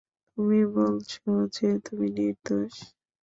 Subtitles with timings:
[0.31, 1.11] তুমি বলছ
[1.55, 2.73] যে, তুমি নির্দোষ।